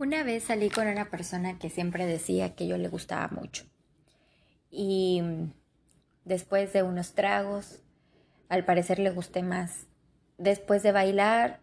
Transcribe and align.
Una 0.00 0.22
vez 0.22 0.44
salí 0.44 0.70
con 0.70 0.88
una 0.88 1.10
persona 1.10 1.58
que 1.58 1.68
siempre 1.68 2.06
decía 2.06 2.54
que 2.54 2.66
yo 2.66 2.78
le 2.78 2.88
gustaba 2.88 3.28
mucho. 3.28 3.66
Y 4.70 5.22
después 6.24 6.72
de 6.72 6.82
unos 6.82 7.12
tragos, 7.12 7.82
al 8.48 8.64
parecer 8.64 8.98
le 8.98 9.10
gusté 9.10 9.42
más. 9.42 9.88
Después 10.38 10.82
de 10.82 10.92
bailar, 10.92 11.60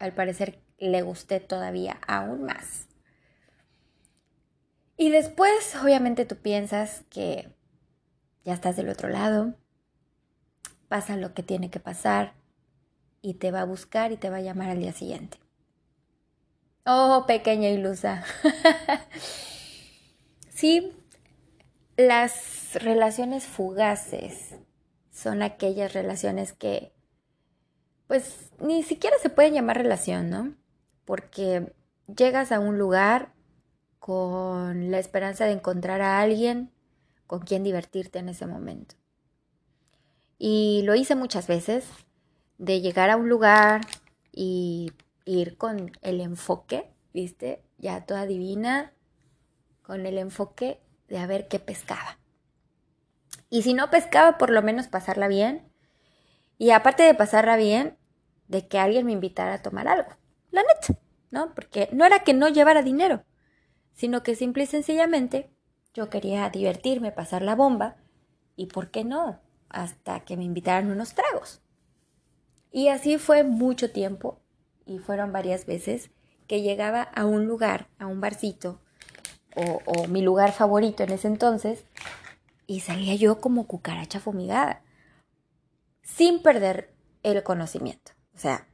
al 0.00 0.12
parecer 0.12 0.58
le 0.76 1.02
gusté 1.02 1.38
todavía 1.38 2.00
aún 2.08 2.42
más. 2.42 2.88
Y 4.96 5.10
después, 5.10 5.76
obviamente, 5.80 6.24
tú 6.24 6.34
piensas 6.34 7.04
que 7.10 7.48
ya 8.44 8.54
estás 8.54 8.74
del 8.74 8.88
otro 8.88 9.08
lado, 9.08 9.54
pasa 10.88 11.16
lo 11.16 11.32
que 11.32 11.44
tiene 11.44 11.70
que 11.70 11.78
pasar 11.78 12.34
y 13.20 13.34
te 13.34 13.52
va 13.52 13.60
a 13.60 13.66
buscar 13.66 14.10
y 14.10 14.16
te 14.16 14.30
va 14.30 14.38
a 14.38 14.42
llamar 14.42 14.70
al 14.70 14.80
día 14.80 14.92
siguiente. 14.92 15.41
Oh, 16.84 17.24
pequeña 17.26 17.68
ilusa. 17.68 18.24
sí, 20.48 20.92
las 21.96 22.74
relaciones 22.74 23.46
fugaces 23.46 24.56
son 25.10 25.42
aquellas 25.42 25.92
relaciones 25.92 26.52
que, 26.52 26.92
pues, 28.08 28.50
ni 28.58 28.82
siquiera 28.82 29.16
se 29.22 29.30
pueden 29.30 29.54
llamar 29.54 29.76
relación, 29.76 30.28
¿no? 30.28 30.54
Porque 31.04 31.72
llegas 32.06 32.50
a 32.50 32.58
un 32.58 32.78
lugar 32.78 33.32
con 34.00 34.90
la 34.90 34.98
esperanza 34.98 35.44
de 35.44 35.52
encontrar 35.52 36.00
a 36.00 36.20
alguien 36.20 36.72
con 37.28 37.40
quien 37.40 37.62
divertirte 37.62 38.18
en 38.18 38.28
ese 38.28 38.46
momento. 38.46 38.96
Y 40.36 40.82
lo 40.84 40.96
hice 40.96 41.14
muchas 41.14 41.46
veces, 41.46 41.84
de 42.58 42.80
llegar 42.80 43.10
a 43.10 43.16
un 43.16 43.28
lugar 43.28 43.82
y 44.32 44.92
ir 45.24 45.56
con 45.56 45.92
el 46.02 46.20
enfoque, 46.20 46.92
¿viste? 47.12 47.62
Ya 47.78 48.04
toda 48.06 48.26
divina, 48.26 48.92
con 49.82 50.06
el 50.06 50.18
enfoque 50.18 50.80
de 51.08 51.18
a 51.18 51.26
ver 51.26 51.48
qué 51.48 51.58
pescaba. 51.58 52.18
Y 53.50 53.62
si 53.62 53.74
no 53.74 53.90
pescaba, 53.90 54.38
por 54.38 54.50
lo 54.50 54.62
menos 54.62 54.88
pasarla 54.88 55.28
bien. 55.28 55.70
Y 56.58 56.70
aparte 56.70 57.02
de 57.02 57.14
pasarla 57.14 57.56
bien, 57.56 57.98
de 58.48 58.66
que 58.66 58.78
alguien 58.78 59.06
me 59.06 59.12
invitara 59.12 59.54
a 59.54 59.62
tomar 59.62 59.88
algo. 59.88 60.10
La 60.50 60.62
neta, 60.62 61.00
¿no? 61.30 61.54
Porque 61.54 61.88
no 61.92 62.04
era 62.04 62.20
que 62.20 62.34
no 62.34 62.48
llevara 62.48 62.82
dinero, 62.82 63.24
sino 63.94 64.22
que 64.22 64.34
simple 64.34 64.64
y 64.64 64.66
sencillamente 64.66 65.50
yo 65.94 66.08
quería 66.08 66.48
divertirme, 66.50 67.12
pasar 67.12 67.42
la 67.42 67.54
bomba. 67.54 67.96
Y 68.56 68.66
por 68.66 68.90
qué 68.90 69.04
no, 69.04 69.40
hasta 69.68 70.20
que 70.20 70.36
me 70.36 70.44
invitaran 70.44 70.90
unos 70.90 71.14
tragos. 71.14 71.62
Y 72.70 72.88
así 72.88 73.18
fue 73.18 73.44
mucho 73.44 73.90
tiempo 73.90 74.41
y 74.92 74.98
fueron 74.98 75.32
varias 75.32 75.66
veces 75.66 76.10
que 76.46 76.62
llegaba 76.62 77.02
a 77.02 77.24
un 77.24 77.46
lugar, 77.46 77.88
a 77.98 78.06
un 78.06 78.20
barcito, 78.20 78.80
o, 79.54 80.06
mi 80.08 80.22
lugar 80.22 80.52
favorito 80.52 81.02
en 81.02 81.12
ese 81.12 81.28
entonces, 81.28 81.84
y 82.66 82.80
salía 82.80 83.14
yo 83.14 83.40
como 83.40 83.66
cucaracha 83.66 84.20
fumigada, 84.20 84.82
sin 86.02 86.42
perder 86.42 86.94
el 87.22 87.42
conocimiento. 87.42 88.12
O 88.34 88.38
sea, 88.38 88.66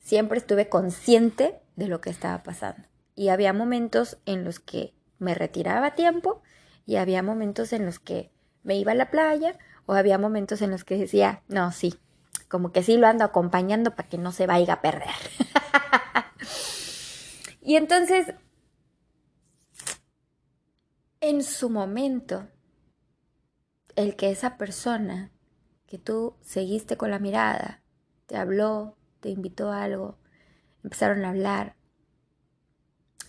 siempre 0.00 0.38
estuve 0.38 0.68
consciente 0.68 1.60
de 1.76 1.88
lo 1.88 2.00
que 2.00 2.10
estaba 2.10 2.42
pasando. 2.42 2.88
Y 3.14 3.28
había 3.28 3.52
momentos 3.52 4.18
en 4.24 4.44
los 4.44 4.60
que 4.60 4.94
me 5.18 5.34
retiraba 5.34 5.88
a 5.88 5.94
tiempo 5.94 6.42
y 6.86 6.96
había 6.96 7.22
momentos 7.22 7.72
en 7.72 7.84
los 7.84 7.98
que 7.98 8.30
me 8.62 8.76
iba 8.76 8.92
a 8.92 8.94
la 8.94 9.10
playa 9.10 9.58
o 9.86 9.94
había 9.94 10.18
momentos 10.18 10.62
en 10.62 10.70
los 10.70 10.84
que 10.84 10.96
decía, 10.96 11.42
no, 11.48 11.72
sí, 11.72 11.98
como 12.48 12.72
que 12.72 12.82
sí 12.82 12.96
lo 12.96 13.06
ando 13.06 13.24
acompañando 13.24 13.94
para 13.94 14.08
que 14.08 14.18
no 14.18 14.32
se 14.32 14.46
vaya 14.46 14.74
a 14.74 14.82
perder. 14.82 15.08
y 17.60 17.76
entonces, 17.76 18.34
en 21.20 21.42
su 21.42 21.70
momento, 21.70 22.48
el 23.96 24.16
que 24.16 24.30
esa 24.30 24.56
persona 24.56 25.32
que 25.86 25.98
tú 25.98 26.36
seguiste 26.40 26.96
con 26.96 27.10
la 27.10 27.18
mirada, 27.18 27.82
te 28.26 28.36
habló, 28.36 28.96
te 29.20 29.30
invitó 29.30 29.70
a 29.70 29.82
algo, 29.82 30.18
empezaron 30.82 31.24
a 31.24 31.30
hablar, 31.30 31.76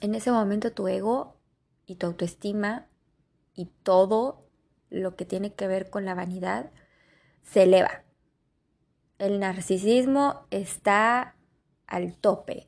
en 0.02 0.16
ese 0.16 0.32
momento 0.32 0.72
tu 0.72 0.88
ego 0.88 1.38
y 1.86 1.96
tu 1.96 2.08
autoestima 2.08 2.88
y 3.54 3.66
todo 3.84 4.50
lo 4.90 5.16
que 5.16 5.26
tiene 5.26 5.54
que 5.54 5.68
ver 5.68 5.90
con 5.90 6.06
la 6.06 6.16
vanidad 6.16 6.72
se 7.44 7.64
eleva 7.64 8.04
el 9.20 9.40
narcisismo 9.40 10.48
está 10.50 11.36
al 11.86 12.16
tope. 12.16 12.68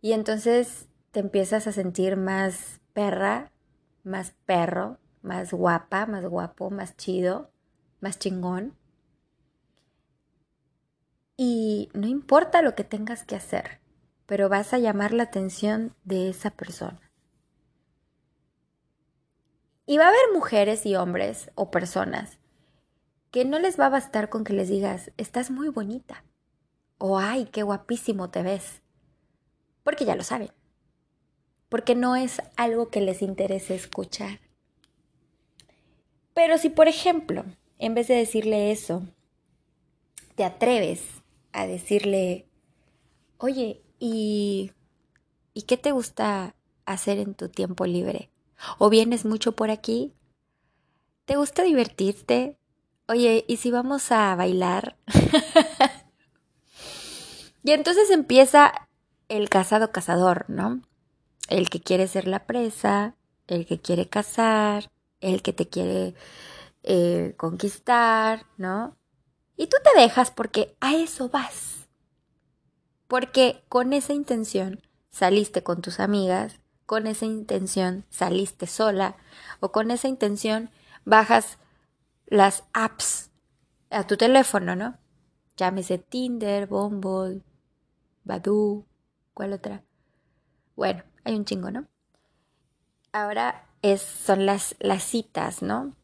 Y 0.00 0.12
entonces 0.12 0.88
te 1.12 1.20
empiezas 1.20 1.66
a 1.66 1.72
sentir 1.72 2.16
más 2.16 2.80
perra, 2.92 3.52
más 4.04 4.32
perro, 4.46 4.98
más 5.22 5.52
guapa, 5.52 6.06
más 6.06 6.24
guapo, 6.24 6.70
más 6.70 6.96
chido, 6.96 7.50
más 8.00 8.18
chingón. 8.18 8.74
Y 11.36 11.90
no 11.92 12.06
importa 12.08 12.62
lo 12.62 12.74
que 12.74 12.84
tengas 12.84 13.24
que 13.24 13.36
hacer, 13.36 13.80
pero 14.26 14.48
vas 14.48 14.72
a 14.72 14.78
llamar 14.78 15.12
la 15.12 15.24
atención 15.24 15.94
de 16.04 16.30
esa 16.30 16.50
persona. 16.50 17.12
Y 19.86 19.98
va 19.98 20.06
a 20.06 20.08
haber 20.08 20.32
mujeres 20.34 20.84
y 20.86 20.96
hombres 20.96 21.50
o 21.54 21.70
personas 21.70 22.38
que 23.30 23.44
no 23.44 23.58
les 23.58 23.78
va 23.78 23.86
a 23.86 23.90
bastar 23.90 24.28
con 24.28 24.44
que 24.44 24.52
les 24.52 24.68
digas, 24.68 25.12
estás 25.16 25.50
muy 25.50 25.68
bonita, 25.68 26.24
o 26.98 27.18
ay, 27.18 27.46
qué 27.46 27.62
guapísimo 27.62 28.30
te 28.30 28.42
ves, 28.42 28.82
porque 29.82 30.04
ya 30.04 30.16
lo 30.16 30.24
saben, 30.24 30.50
porque 31.68 31.94
no 31.94 32.16
es 32.16 32.40
algo 32.56 32.88
que 32.88 33.00
les 33.00 33.22
interese 33.22 33.74
escuchar. 33.74 34.40
Pero 36.34 36.56
si, 36.56 36.70
por 36.70 36.88
ejemplo, 36.88 37.44
en 37.78 37.94
vez 37.94 38.08
de 38.08 38.14
decirle 38.14 38.70
eso, 38.70 39.02
te 40.34 40.44
atreves 40.44 41.02
a 41.52 41.66
decirle, 41.66 42.46
oye, 43.38 43.82
¿y, 43.98 44.72
¿y 45.52 45.62
qué 45.62 45.76
te 45.76 45.92
gusta 45.92 46.54
hacer 46.84 47.18
en 47.18 47.34
tu 47.34 47.48
tiempo 47.48 47.86
libre? 47.86 48.30
¿O 48.78 48.88
vienes 48.88 49.24
mucho 49.24 49.52
por 49.52 49.70
aquí? 49.70 50.14
¿Te 51.24 51.36
gusta 51.36 51.62
divertirte? 51.62 52.57
Oye, 53.08 53.44
¿y 53.48 53.56
si 53.56 53.70
vamos 53.70 54.12
a 54.12 54.34
bailar? 54.36 54.96
y 57.64 57.72
entonces 57.72 58.10
empieza 58.10 58.72
el 59.28 59.48
casado 59.48 59.90
cazador, 59.90 60.44
¿no? 60.48 60.82
El 61.48 61.70
que 61.70 61.80
quiere 61.80 62.06
ser 62.06 62.28
la 62.28 62.46
presa, 62.46 63.14
el 63.46 63.66
que 63.66 63.80
quiere 63.80 64.08
casar, 64.08 64.90
el 65.20 65.42
que 65.42 65.52
te 65.52 65.68
quiere 65.68 66.14
eh, 66.82 67.34
conquistar, 67.36 68.46
¿no? 68.58 68.96
Y 69.56 69.66
tú 69.66 69.76
te 69.82 70.00
dejas 70.00 70.30
porque 70.30 70.76
a 70.80 70.94
eso 70.94 71.30
vas. 71.30 71.88
Porque 73.08 73.64
con 73.68 73.94
esa 73.94 74.12
intención 74.12 74.82
saliste 75.10 75.62
con 75.62 75.80
tus 75.80 75.98
amigas, 75.98 76.60
con 76.84 77.06
esa 77.06 77.24
intención 77.24 78.04
saliste 78.10 78.66
sola 78.66 79.16
o 79.60 79.72
con 79.72 79.90
esa 79.90 80.08
intención 80.08 80.70
bajas 81.04 81.58
las 82.28 82.64
apps 82.72 83.30
a 83.90 84.06
tu 84.06 84.16
teléfono, 84.16 84.76
¿no? 84.76 84.98
Llámese 85.56 85.98
Tinder, 85.98 86.66
Bumble, 86.66 87.42
Badoo, 88.24 88.86
¿cuál 89.34 89.54
otra? 89.54 89.82
Bueno, 90.76 91.02
hay 91.24 91.34
un 91.34 91.44
chingo, 91.44 91.70
¿no? 91.70 91.86
Ahora 93.12 93.66
es, 93.82 94.02
son 94.02 94.46
las, 94.46 94.76
las 94.78 95.02
citas, 95.02 95.62
¿no? 95.62 95.94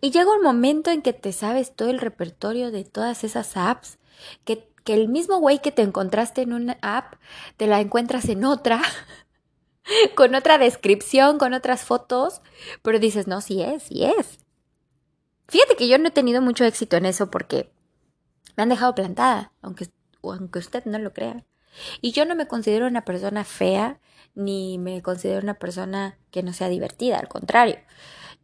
Y 0.00 0.10
llega 0.10 0.34
un 0.34 0.42
momento 0.42 0.90
en 0.90 1.02
que 1.02 1.12
te 1.12 1.32
sabes 1.32 1.74
todo 1.74 1.90
el 1.90 2.00
repertorio 2.00 2.70
de 2.70 2.84
todas 2.84 3.24
esas 3.24 3.56
apps, 3.56 3.98
que, 4.44 4.68
que 4.84 4.94
el 4.94 5.08
mismo 5.08 5.38
güey 5.38 5.60
que 5.60 5.72
te 5.72 5.82
encontraste 5.82 6.42
en 6.42 6.52
una 6.52 6.78
app, 6.82 7.14
te 7.56 7.66
la 7.66 7.80
encuentras 7.80 8.28
en 8.28 8.44
otra, 8.44 8.82
con 10.14 10.34
otra 10.34 10.58
descripción, 10.58 11.38
con 11.38 11.52
otras 11.52 11.84
fotos, 11.84 12.40
pero 12.82 12.98
dices, 12.98 13.26
no, 13.26 13.40
sí 13.40 13.62
es, 13.62 13.84
sí 13.84 14.04
es. 14.04 14.41
Fíjate 15.48 15.76
que 15.76 15.88
yo 15.88 15.98
no 15.98 16.08
he 16.08 16.12
tenido 16.12 16.40
mucho 16.40 16.64
éxito 16.64 16.96
en 16.96 17.06
eso 17.06 17.30
porque 17.30 17.72
me 18.56 18.62
han 18.62 18.68
dejado 18.68 18.94
plantada, 18.94 19.52
aunque, 19.62 19.88
aunque 20.22 20.58
usted 20.58 20.84
no 20.84 20.98
lo 20.98 21.12
crea. 21.12 21.44
Y 22.00 22.12
yo 22.12 22.24
no 22.24 22.34
me 22.34 22.46
considero 22.46 22.86
una 22.86 23.04
persona 23.04 23.44
fea, 23.44 24.00
ni 24.34 24.78
me 24.78 25.02
considero 25.02 25.40
una 25.40 25.54
persona 25.54 26.18
que 26.30 26.42
no 26.42 26.52
sea 26.52 26.68
divertida, 26.68 27.18
al 27.18 27.28
contrario. 27.28 27.76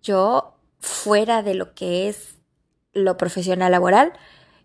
Yo, 0.03 0.57
fuera 0.79 1.43
de 1.43 1.55
lo 1.55 1.75
que 1.75 2.09
es 2.09 2.39
lo 2.93 3.17
profesional 3.17 3.73
laboral, 3.73 4.13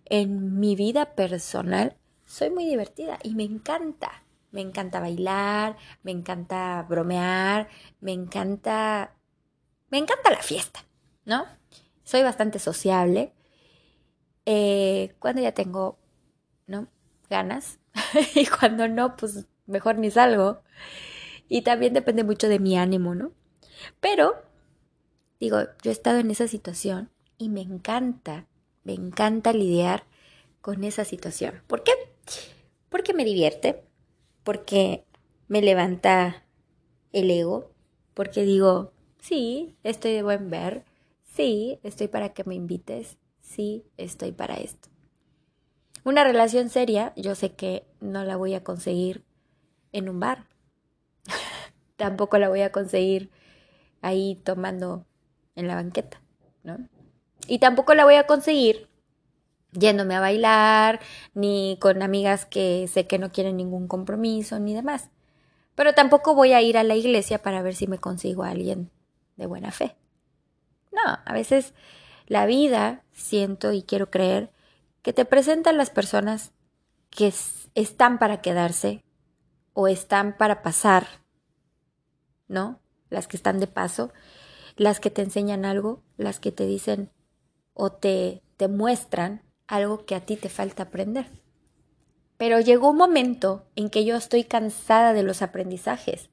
en 0.06 0.60
mi 0.60 0.76
vida 0.76 1.16
personal 1.16 1.98
soy 2.26 2.50
muy 2.50 2.66
divertida 2.66 3.20
y 3.24 3.36
me 3.36 3.44
encanta. 3.44 4.24
Me 4.52 4.62
encanta 4.62 5.00
bailar, 5.00 5.78
me 6.04 6.12
encanta 6.12 6.86
bromear, 6.88 7.70
me 8.00 8.12
encanta... 8.12 9.16
Me 9.90 9.98
encanta 9.98 10.32
la 10.32 10.42
fiesta, 10.42 10.86
¿no? 11.26 11.46
Soy 12.04 12.24
bastante 12.24 12.60
sociable. 12.60 13.34
Eh, 14.46 15.16
cuando 15.20 15.42
ya 15.42 15.54
tengo, 15.54 15.98
¿no? 16.68 16.88
Ganas. 17.30 17.80
y 18.36 18.46
cuando 18.46 18.88
no, 18.88 19.16
pues 19.16 19.46
mejor 19.66 19.98
ni 19.98 20.12
salgo. 20.12 20.62
y 21.50 21.62
también 21.62 21.94
depende 21.94 22.24
mucho 22.24 22.48
de 22.48 22.60
mi 22.60 22.78
ánimo, 22.78 23.16
¿no? 23.16 23.32
Pero, 24.00 24.36
digo, 25.40 25.60
yo 25.82 25.92
he 25.92 25.94
estado 25.94 26.20
en 26.20 26.32
esa 26.32 26.48
situación 26.48 27.10
y 27.38 27.50
me 27.50 27.62
encanta, 27.62 28.48
me 28.84 28.94
encanta 28.94 29.54
lidiar 29.54 30.06
con 30.62 30.84
esa 30.84 31.06
situación. 31.06 31.62
¿Por 31.68 31.84
qué? 31.84 31.92
Porque 32.90 33.14
me 33.14 33.26
divierte, 33.26 33.84
porque 34.44 35.06
me 35.48 35.62
levanta 35.62 36.46
el 37.12 37.30
ego, 37.30 37.72
porque 38.14 38.44
digo, 38.44 38.94
sí, 39.20 39.76
estoy 39.84 40.14
de 40.14 40.24
buen 40.24 40.50
ver, 40.50 40.86
sí, 41.34 41.80
estoy 41.84 42.08
para 42.08 42.30
que 42.30 42.44
me 42.44 42.56
invites, 42.56 43.18
sí, 43.42 43.86
estoy 43.98 44.32
para 44.32 44.56
esto. 44.56 44.90
Una 46.04 46.24
relación 46.24 46.70
seria, 46.70 47.14
yo 47.16 47.36
sé 47.36 47.54
que 47.54 47.86
no 48.00 48.24
la 48.24 48.36
voy 48.36 48.54
a 48.54 48.64
conseguir 48.64 49.24
en 49.92 50.10
un 50.10 50.20
bar. 50.20 50.48
Tampoco 51.96 52.38
la 52.38 52.50
voy 52.50 52.62
a 52.62 52.72
conseguir 52.72 53.32
ahí 54.02 54.42
tomando 54.44 55.06
en 55.56 55.68
la 55.68 55.76
banqueta, 55.76 56.22
¿no? 56.64 56.78
Y 57.48 57.60
tampoco 57.60 57.94
la 57.94 58.06
voy 58.06 58.16
a 58.16 58.26
conseguir 58.26 58.88
yéndome 59.72 60.16
a 60.16 60.20
bailar, 60.20 61.00
ni 61.34 61.78
con 61.82 62.02
amigas 62.02 62.46
que 62.46 62.88
sé 62.88 63.06
que 63.08 63.20
no 63.20 63.32
quieren 63.32 63.58
ningún 63.58 63.88
compromiso, 63.88 64.60
ni 64.60 64.74
demás. 64.74 65.10
Pero 65.76 65.94
tampoco 65.94 66.36
voy 66.36 66.54
a 66.54 66.62
ir 66.62 66.78
a 66.78 66.84
la 66.84 66.96
iglesia 66.96 67.42
para 67.42 67.62
ver 67.62 67.76
si 67.76 67.88
me 67.88 67.98
consigo 67.98 68.44
a 68.44 68.50
alguien 68.50 68.92
de 69.36 69.46
buena 69.46 69.72
fe. 69.72 69.96
No, 70.94 71.19
a 71.25 71.34
veces 71.34 71.74
la 72.28 72.45
vida, 72.45 73.04
siento 73.12 73.74
y 73.74 73.84
quiero 73.84 74.10
creer, 74.10 74.51
que 75.01 75.13
te 75.13 75.25
presentan 75.25 75.78
las 75.78 75.90
personas 75.90 76.54
que 77.10 77.34
están 77.75 78.19
para 78.19 78.42
quedarse 78.42 79.04
o 79.74 79.88
están 79.88 80.38
para 80.38 80.62
pasar, 80.62 81.07
¿no? 82.48 82.80
Las 83.10 83.28
que 83.28 83.38
están 83.38 83.60
de 83.60 83.68
paso, 83.68 84.13
las 84.75 85.00
que 85.00 85.10
te 85.10 85.22
enseñan 85.22 85.66
algo, 85.66 86.04
las 86.18 86.40
que 86.40 86.51
te 86.51 86.66
dicen 86.66 87.12
o 87.74 87.92
te, 87.92 88.42
te 88.57 88.68
muestran 88.68 89.44
algo 89.68 90.06
que 90.06 90.16
a 90.16 90.25
ti 90.25 90.36
te 90.36 90.50
falta 90.50 90.84
aprender. 90.84 91.30
Pero 92.38 92.60
llegó 92.60 92.89
un 92.89 92.98
momento 92.98 93.68
en 93.75 93.89
que 93.89 94.06
yo 94.06 94.16
estoy 94.16 94.44
cansada 94.44 95.13
de 95.13 95.24
los 95.24 95.42
aprendizajes. 95.42 96.30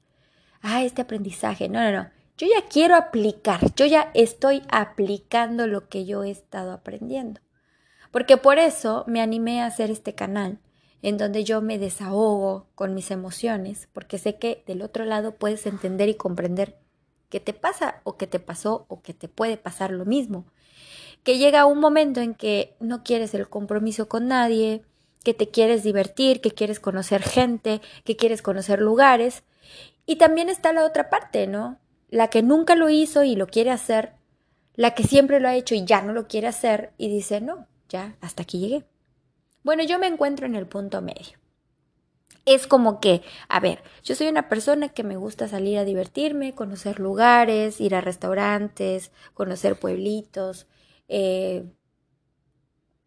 Ah, 0.61 0.83
este 0.83 1.01
aprendizaje. 1.01 1.69
No, 1.69 1.83
no, 1.83 1.91
no. 1.91 2.09
Yo 2.41 2.47
ya 2.47 2.67
quiero 2.67 2.95
aplicar. 2.95 3.75
Yo 3.75 3.85
ya 3.85 4.09
estoy 4.15 4.63
aplicando 4.67 5.67
lo 5.67 5.89
que 5.89 6.05
yo 6.05 6.23
he 6.23 6.31
estado 6.31 6.71
aprendiendo. 6.71 7.39
Porque 8.09 8.37
por 8.37 8.57
eso 8.57 9.03
me 9.05 9.21
animé 9.21 9.61
a 9.61 9.67
hacer 9.67 9.91
este 9.91 10.15
canal, 10.15 10.57
en 11.03 11.19
donde 11.19 11.43
yo 11.43 11.61
me 11.61 11.77
desahogo 11.77 12.65
con 12.73 12.95
mis 12.95 13.11
emociones, 13.11 13.89
porque 13.93 14.17
sé 14.17 14.39
que 14.39 14.63
del 14.65 14.81
otro 14.81 15.05
lado 15.05 15.35
puedes 15.35 15.67
entender 15.67 16.09
y 16.09 16.15
comprender 16.15 16.79
qué 17.29 17.39
te 17.39 17.53
pasa 17.53 18.01
o 18.05 18.17
qué 18.17 18.25
te 18.25 18.39
pasó 18.39 18.85
o 18.87 19.03
que 19.03 19.13
te 19.13 19.27
puede 19.27 19.57
pasar 19.57 19.91
lo 19.91 20.05
mismo 20.05 20.47
que 21.23 21.37
llega 21.37 21.65
un 21.67 21.79
momento 21.79 22.19
en 22.21 22.33
que 22.33 22.75
no 22.79 23.03
quieres 23.03 23.35
el 23.35 23.47
compromiso 23.47 24.07
con 24.07 24.27
nadie, 24.27 24.81
que 25.23 25.33
te 25.33 25.49
quieres 25.49 25.83
divertir, 25.83 26.41
que 26.41 26.51
quieres 26.51 26.79
conocer 26.79 27.21
gente, 27.21 27.81
que 28.03 28.15
quieres 28.15 28.41
conocer 28.41 28.81
lugares. 28.81 29.43
Y 30.07 30.15
también 30.15 30.49
está 30.49 30.73
la 30.73 30.83
otra 30.83 31.11
parte, 31.11 31.45
¿no? 31.45 31.79
La 32.11 32.27
que 32.27 32.43
nunca 32.43 32.75
lo 32.75 32.89
hizo 32.89 33.23
y 33.23 33.35
lo 33.35 33.47
quiere 33.47 33.71
hacer, 33.71 34.13
la 34.75 34.93
que 34.93 35.03
siempre 35.03 35.39
lo 35.39 35.47
ha 35.47 35.55
hecho 35.55 35.73
y 35.73 35.85
ya 35.85 36.01
no 36.03 36.13
lo 36.13 36.27
quiere 36.27 36.47
hacer 36.47 36.91
y 36.97 37.09
dice, 37.09 37.41
no, 37.41 37.67
ya, 37.89 38.15
hasta 38.21 38.43
aquí 38.43 38.59
llegué. 38.59 38.85
Bueno, 39.63 39.83
yo 39.83 39.97
me 39.97 40.07
encuentro 40.07 40.45
en 40.45 40.55
el 40.55 40.67
punto 40.67 41.01
medio. 41.01 41.39
Es 42.45 42.67
como 42.67 42.99
que, 42.99 43.21
a 43.47 43.59
ver, 43.59 43.83
yo 44.03 44.15
soy 44.15 44.27
una 44.27 44.49
persona 44.49 44.89
que 44.89 45.03
me 45.03 45.15
gusta 45.15 45.47
salir 45.47 45.77
a 45.77 45.85
divertirme, 45.85 46.53
conocer 46.53 46.99
lugares, 46.99 47.79
ir 47.79 47.95
a 47.95 48.01
restaurantes, 48.01 49.11
conocer 49.33 49.75
pueblitos, 49.75 50.67
eh, 51.07 51.65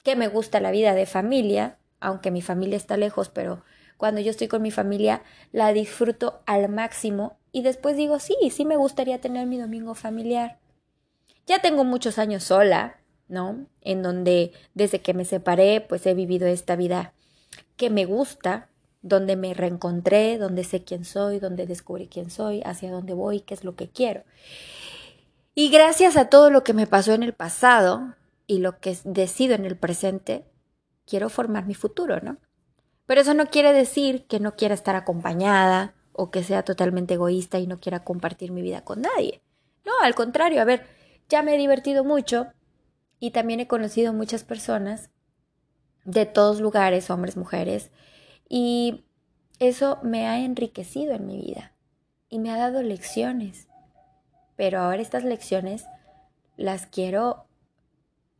que 0.02 0.16
me 0.16 0.28
gusta 0.28 0.60
la 0.60 0.70
vida 0.70 0.94
de 0.94 1.06
familia, 1.06 1.78
aunque 1.98 2.30
mi 2.30 2.42
familia 2.42 2.76
está 2.76 2.96
lejos, 2.96 3.28
pero 3.28 3.64
cuando 3.96 4.20
yo 4.20 4.30
estoy 4.30 4.48
con 4.48 4.62
mi 4.62 4.70
familia 4.70 5.22
la 5.50 5.72
disfruto 5.72 6.42
al 6.46 6.68
máximo 6.68 7.38
y 7.54 7.62
después 7.62 7.96
digo, 7.96 8.18
sí, 8.18 8.36
sí 8.50 8.64
me 8.64 8.76
gustaría 8.76 9.20
tener 9.20 9.46
mi 9.46 9.58
domingo 9.58 9.94
familiar. 9.94 10.58
Ya 11.46 11.60
tengo 11.60 11.84
muchos 11.84 12.18
años 12.18 12.42
sola, 12.42 12.96
¿no? 13.28 13.68
En 13.80 14.02
donde 14.02 14.50
desde 14.74 15.00
que 15.00 15.14
me 15.14 15.24
separé, 15.24 15.80
pues 15.80 16.04
he 16.04 16.14
vivido 16.14 16.48
esta 16.48 16.74
vida 16.74 17.12
que 17.76 17.90
me 17.90 18.06
gusta, 18.06 18.70
donde 19.02 19.36
me 19.36 19.54
reencontré, 19.54 20.36
donde 20.36 20.64
sé 20.64 20.82
quién 20.82 21.04
soy, 21.04 21.38
donde 21.38 21.64
descubrí 21.64 22.08
quién 22.08 22.28
soy, 22.28 22.60
hacia 22.64 22.90
dónde 22.90 23.14
voy, 23.14 23.42
qué 23.42 23.54
es 23.54 23.62
lo 23.62 23.76
que 23.76 23.88
quiero. 23.88 24.24
Y 25.54 25.70
gracias 25.70 26.16
a 26.16 26.28
todo 26.28 26.50
lo 26.50 26.64
que 26.64 26.74
me 26.74 26.88
pasó 26.88 27.12
en 27.12 27.22
el 27.22 27.34
pasado 27.34 28.16
y 28.48 28.58
lo 28.58 28.80
que 28.80 28.98
decido 29.04 29.54
en 29.54 29.64
el 29.64 29.76
presente, 29.76 30.44
quiero 31.06 31.28
formar 31.28 31.66
mi 31.66 31.74
futuro, 31.74 32.18
¿no? 32.20 32.38
Pero 33.06 33.20
eso 33.20 33.32
no 33.32 33.46
quiere 33.46 33.72
decir 33.72 34.26
que 34.26 34.40
no 34.40 34.56
quiera 34.56 34.74
estar 34.74 34.96
acompañada 34.96 35.93
o 36.14 36.30
que 36.30 36.42
sea 36.42 36.62
totalmente 36.62 37.14
egoísta 37.14 37.58
y 37.58 37.66
no 37.66 37.78
quiera 37.78 38.04
compartir 38.04 38.52
mi 38.52 38.62
vida 38.62 38.82
con 38.82 39.02
nadie. 39.02 39.42
No, 39.84 39.92
al 40.02 40.14
contrario, 40.14 40.62
a 40.62 40.64
ver, 40.64 40.86
ya 41.28 41.42
me 41.42 41.54
he 41.54 41.58
divertido 41.58 42.04
mucho 42.04 42.46
y 43.20 43.30
también 43.30 43.60
he 43.60 43.68
conocido 43.68 44.12
muchas 44.12 44.44
personas 44.44 45.10
de 46.04 46.26
todos 46.26 46.60
lugares, 46.60 47.10
hombres, 47.10 47.36
mujeres, 47.36 47.90
y 48.48 49.04
eso 49.58 49.98
me 50.02 50.26
ha 50.26 50.38
enriquecido 50.44 51.14
en 51.14 51.26
mi 51.26 51.36
vida 51.36 51.74
y 52.28 52.38
me 52.38 52.50
ha 52.50 52.56
dado 52.56 52.82
lecciones 52.82 53.68
pero 54.56 54.80
ahora 54.80 55.02
estas 55.02 55.24
lecciones 55.24 55.86
las 56.56 56.86
quiero 56.86 57.46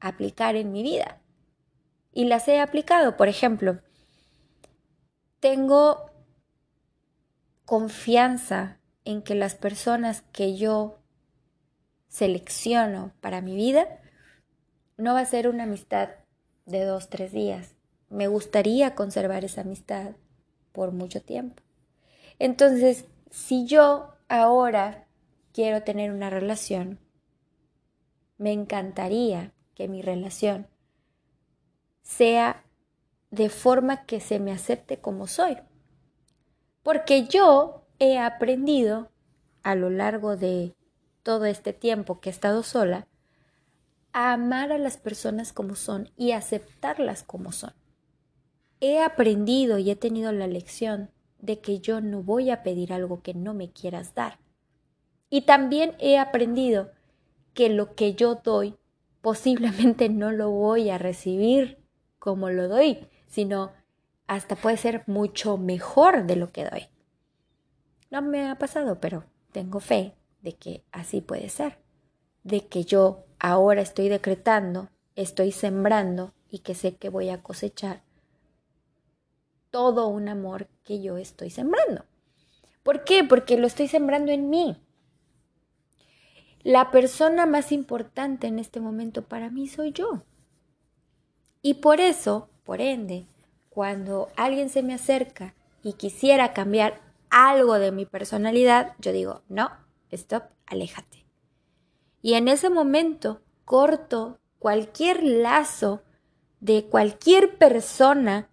aplicar 0.01 0.57
en 0.57 0.73
mi 0.73 0.83
vida. 0.83 1.21
Y 2.13 2.27
las 2.27 2.47
he 2.47 2.61
aplicado, 2.61 3.17
por 3.17 3.29
ejemplo, 3.29 3.81
tengo 5.41 6.11
confianza 7.65 8.79
en 9.05 9.23
que 9.23 9.35
las 9.35 9.55
personas 9.55 10.23
que 10.33 10.57
yo 10.57 10.99
selecciono 12.09 13.13
para 13.21 13.41
mi 13.41 13.57
vida 13.57 14.01
no 14.97 15.15
va 15.15 15.21
a 15.21 15.27
ser 15.27 15.49
una 15.49 15.65
amistad 15.65 16.11
de 16.67 16.85
dos, 16.85 17.09
tres 17.09 17.33
días. 17.33 17.75
Me 18.09 18.29
gustaría 18.29 18.95
conservar 18.95 19.45
esa 19.45 19.63
amistad 19.63 20.13
por 20.73 20.93
mucho 20.93 21.21
tiempo. 21.23 21.63
Entonces, 22.39 23.07
si 23.31 23.67
yo 23.67 24.15
ahora 24.29 25.07
quiero 25.53 25.83
tener 25.83 26.13
una 26.13 26.31
relación, 26.31 26.99
me 28.39 28.53
encantaría 28.53 29.53
que 29.75 29.89
mi 29.89 30.03
relación 30.03 30.69
sea 32.03 32.65
de 33.31 33.49
forma 33.49 34.05
que 34.05 34.21
se 34.21 34.39
me 34.39 34.53
acepte 34.53 34.99
como 34.99 35.27
soy. 35.27 35.59
Porque 36.85 37.25
yo 37.25 37.87
he 37.99 38.19
aprendido 38.19 39.11
a 39.63 39.75
lo 39.75 39.91
largo 39.91 40.37
de 40.37 40.77
todo 41.23 41.47
este 41.47 41.73
tiempo 41.73 42.21
que 42.21 42.29
he 42.29 42.33
estado 42.33 42.63
sola 42.63 43.09
a 44.13 44.35
amar 44.35 44.71
a 44.71 44.79
las 44.79 44.99
personas 44.99 45.53
como 45.53 45.75
son 45.75 46.11
y 46.17 46.33
aceptarlas 46.33 47.23
como 47.25 47.51
son. 47.51 47.73
He 48.81 49.03
aprendido 49.03 49.79
y 49.79 49.91
he 49.91 49.97
tenido 49.97 50.31
la 50.31 50.47
lección 50.47 51.11
de 51.41 51.59
que 51.59 51.81
yo 51.81 52.03
no 52.03 52.23
voy 52.23 52.51
a 52.51 52.63
pedir 52.63 52.93
algo 52.93 53.23
que 53.23 53.33
no 53.33 53.55
me 53.55 53.73
quieras 53.73 54.15
dar. 54.15 54.39
Y 55.31 55.43
también 55.43 55.95
he 55.99 56.19
aprendido 56.19 56.93
que 57.55 57.71
lo 57.71 57.95
que 57.95 58.15
yo 58.15 58.37
doy 58.37 58.77
posiblemente 59.23 60.11
no 60.11 60.33
lo 60.33 60.51
voy 60.51 60.91
a 60.91 60.99
recibir 60.99 61.79
como 62.19 62.51
lo 62.51 62.69
doy, 62.69 63.09
sino 63.27 63.73
hasta 64.27 64.57
puede 64.57 64.77
ser 64.77 65.05
mucho 65.07 65.57
mejor 65.57 66.27
de 66.27 66.37
lo 66.37 66.53
que 66.53 66.65
doy. 66.65 66.89
No 68.11 68.23
me 68.23 68.49
ha 68.49 68.59
pasado, 68.59 69.01
pero 69.01 69.25
tengo 69.53 69.81
fe 69.81 70.15
de 70.41 70.55
que 70.55 70.85
así 70.93 71.21
puede 71.21 71.49
ser, 71.49 71.79
de 72.43 72.67
que 72.67 72.85
yo 72.85 73.25
ahora 73.39 73.83
estoy 73.83 74.09
decretando, 74.09 74.91
estoy 75.17 75.53
sembrando 75.53 76.33
y 76.49 76.61
que 76.61 76.75
sé 76.75 76.97
que 76.97 77.09
voy 77.09 77.31
a 77.31 77.43
cosechar 77.43 78.03
todo 79.71 80.07
un 80.07 80.29
amor 80.29 80.69
que 80.85 81.03
yo 81.03 81.19
estoy 81.19 81.51
sembrando. 81.51 82.05
¿Por 82.85 83.03
qué? 83.03 83.25
Porque 83.25 83.59
lo 83.59 83.67
estoy 83.67 83.89
sembrando 83.89 84.31
en 84.31 84.49
mí. 84.49 84.81
La 86.63 86.93
persona 86.93 87.45
más 87.45 87.73
importante 87.73 88.47
en 88.47 88.61
este 88.61 88.79
momento 88.79 89.23
para 89.23 89.51
mí 89.51 89.67
soy 89.67 89.91
yo. 89.91 90.23
Y 91.61 91.75
por 91.75 92.01
eso, 92.01 92.51
por 92.63 92.81
ende, 92.81 93.27
cuando 93.75 94.29
alguien 94.37 94.71
se 94.71 94.83
me 94.83 94.95
acerca 94.95 95.55
y 95.83 95.95
quisiera 95.95 96.53
cambiar 96.53 97.01
algo 97.29 97.79
de 97.81 97.91
mi 97.91 98.07
personalidad, 98.07 98.95
yo 99.01 99.13
digo, 99.13 99.43
no, 99.49 99.71
stop, 100.11 100.45
aléjate. 100.67 101.27
Y 102.23 102.35
en 102.35 102.49
ese 102.49 102.71
momento 102.71 103.43
corto 103.65 104.39
cualquier 104.61 105.23
lazo 105.23 106.03
de 106.61 106.85
cualquier 106.85 107.59
persona 107.59 108.49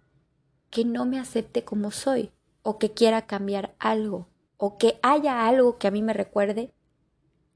que 0.70 0.84
no 0.84 1.06
me 1.06 1.20
acepte 1.20 1.64
como 1.64 1.90
soy 1.90 2.32
o 2.62 2.78
que 2.78 2.92
quiera 2.92 3.26
cambiar 3.26 3.74
algo 3.78 4.28
o 4.56 4.76
que 4.76 4.98
haya 5.02 5.46
algo 5.46 5.78
que 5.78 5.88
a 5.88 5.90
mí 5.90 6.02
me 6.02 6.12
recuerde 6.12 6.72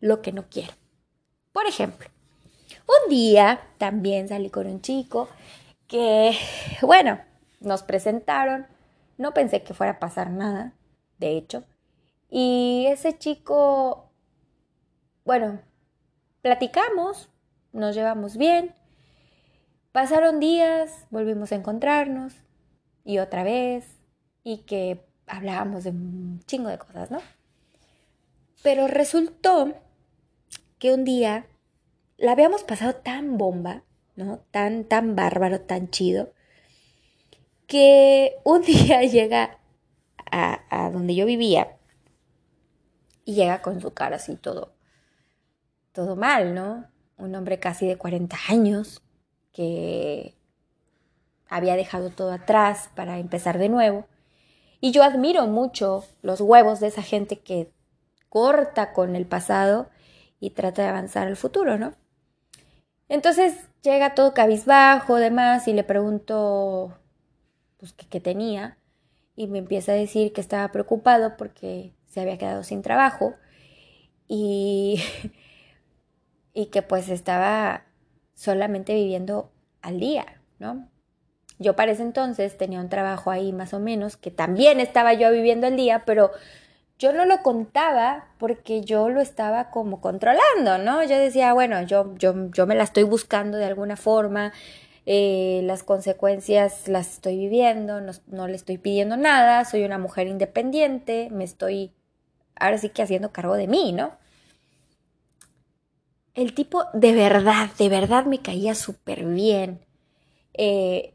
lo 0.00 0.22
que 0.22 0.32
no 0.32 0.48
quiero. 0.48 0.72
Por 1.52 1.66
ejemplo, 1.66 2.08
un 2.86 3.10
día 3.10 3.60
también 3.78 4.28
salí 4.28 4.50
con 4.50 4.66
un 4.66 4.80
chico 4.80 5.28
que, 5.86 6.36
bueno, 6.82 7.20
nos 7.60 7.82
presentaron, 7.82 8.66
no 9.18 9.34
pensé 9.34 9.62
que 9.62 9.74
fuera 9.74 9.92
a 9.92 9.98
pasar 9.98 10.30
nada, 10.30 10.74
de 11.18 11.36
hecho, 11.36 11.64
y 12.28 12.86
ese 12.88 13.16
chico, 13.16 14.10
bueno, 15.24 15.60
platicamos, 16.42 17.30
nos 17.72 17.94
llevamos 17.94 18.36
bien, 18.36 18.74
pasaron 19.92 20.40
días, 20.40 21.06
volvimos 21.10 21.52
a 21.52 21.56
encontrarnos 21.56 22.34
y 23.04 23.18
otra 23.18 23.44
vez, 23.44 24.00
y 24.42 24.58
que 24.58 25.04
hablábamos 25.26 25.84
de 25.84 25.90
un 25.90 26.40
chingo 26.46 26.68
de 26.68 26.78
cosas, 26.78 27.10
¿no? 27.10 27.18
Pero 28.62 28.86
resultó 28.88 29.74
que 30.78 30.92
un 30.92 31.04
día 31.04 31.46
la 32.16 32.32
habíamos 32.32 32.64
pasado 32.64 32.94
tan 32.94 33.38
bomba, 33.38 33.82
¿no? 34.14 34.38
Tan, 34.50 34.84
tan 34.84 35.16
bárbaro, 35.16 35.60
tan 35.60 35.90
chido, 35.90 36.32
que 37.66 38.36
un 38.44 38.62
día 38.62 39.02
llega 39.02 39.58
a, 40.30 40.90
donde 40.92 41.14
yo 41.14 41.26
vivía 41.26 41.76
y 43.24 43.34
llega 43.34 43.62
con 43.62 43.80
su 43.80 43.92
cara 43.92 44.16
así 44.16 44.36
todo, 44.36 44.74
todo 45.92 46.16
mal, 46.16 46.54
¿no? 46.54 46.86
Un 47.16 47.34
hombre 47.34 47.58
casi 47.58 47.86
de 47.86 47.96
40 47.96 48.36
años 48.48 49.02
que 49.52 50.36
había 51.48 51.76
dejado 51.76 52.10
todo 52.10 52.32
atrás 52.32 52.90
para 52.94 53.18
empezar 53.18 53.58
de 53.58 53.68
nuevo. 53.68 54.06
Y 54.80 54.92
yo 54.92 55.02
admiro 55.02 55.46
mucho 55.46 56.04
los 56.22 56.40
huevos 56.40 56.80
de 56.80 56.88
esa 56.88 57.02
gente 57.02 57.38
que 57.38 57.72
corta 58.28 58.92
con 58.92 59.16
el 59.16 59.26
pasado 59.26 59.88
y 60.38 60.50
trata 60.50 60.82
de 60.82 60.88
avanzar 60.88 61.26
al 61.26 61.36
futuro, 61.36 61.78
¿no? 61.78 61.94
Entonces 63.08 63.54
llega 63.82 64.14
todo 64.14 64.34
cabizbajo, 64.34 65.16
demás, 65.16 65.68
y 65.68 65.72
le 65.72 65.84
pregunto, 65.84 66.98
pues, 67.94 68.08
qué, 68.08 68.20
tenía, 68.20 68.78
y 69.34 69.46
me 69.46 69.58
empieza 69.58 69.92
a 69.92 69.96
decir 69.96 70.32
que 70.32 70.40
estaba 70.40 70.72
preocupado 70.72 71.36
porque 71.36 71.92
se 72.06 72.20
había 72.20 72.38
quedado 72.38 72.62
sin 72.62 72.82
trabajo 72.82 73.34
y, 74.28 75.02
y 76.54 76.66
que 76.66 76.82
pues 76.82 77.08
estaba 77.08 77.84
solamente 78.34 78.94
viviendo 78.94 79.52
al 79.82 80.00
día, 80.00 80.42
¿no? 80.58 80.88
Yo 81.58 81.74
para 81.74 81.92
ese 81.92 82.02
entonces 82.02 82.58
tenía 82.58 82.80
un 82.80 82.90
trabajo 82.90 83.30
ahí 83.30 83.52
más 83.52 83.72
o 83.72 83.80
menos, 83.80 84.16
que 84.16 84.30
también 84.30 84.78
estaba 84.80 85.14
yo 85.14 85.30
viviendo 85.30 85.66
al 85.66 85.76
día, 85.76 86.04
pero 86.04 86.32
yo 86.98 87.12
no 87.12 87.24
lo 87.24 87.42
contaba 87.42 88.28
porque 88.38 88.82
yo 88.82 89.08
lo 89.08 89.20
estaba 89.20 89.70
como 89.70 90.00
controlando, 90.00 90.78
¿no? 90.78 91.02
Yo 91.02 91.18
decía, 91.18 91.52
bueno, 91.52 91.82
yo, 91.82 92.14
yo, 92.16 92.50
yo 92.50 92.66
me 92.66 92.74
la 92.74 92.84
estoy 92.84 93.04
buscando 93.04 93.58
de 93.58 93.66
alguna 93.66 93.96
forma, 93.96 94.52
eh, 95.06 95.60
las 95.62 95.84
consecuencias 95.84 96.88
las 96.88 97.14
estoy 97.14 97.38
viviendo, 97.38 98.00
no, 98.00 98.12
no, 98.26 98.48
le 98.48 98.56
estoy 98.56 98.76
pidiendo 98.76 99.16
nada, 99.16 99.64
soy 99.64 99.84
una 99.84 99.98
mujer 99.98 100.26
independiente, 100.26 101.28
me 101.30 101.44
estoy 101.44 101.92
ahora 102.56 102.78
sí 102.78 102.88
que 102.88 103.02
haciendo 103.02 103.32
cargo 103.32 103.54
de 103.54 103.68
mí, 103.68 103.92
¿no? 103.92 104.16
El 106.34 106.54
tipo 106.54 106.84
de 106.92 107.14
verdad, 107.14 107.70
de 107.78 107.88
verdad 107.88 108.26
me 108.26 108.40
caía 108.40 108.74
súper 108.74 109.24
bien. 109.24 109.80
Eh, 110.54 111.14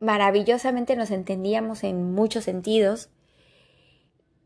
maravillosamente 0.00 0.96
nos 0.96 1.10
entendíamos 1.10 1.84
en 1.84 2.14
muchos 2.14 2.44
sentidos 2.44 3.10